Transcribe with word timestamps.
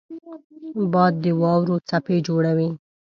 باد 0.91 1.13
د 1.23 1.25
واورو 1.41 1.75
څپې 1.89 2.17
جوړوي 2.27 2.69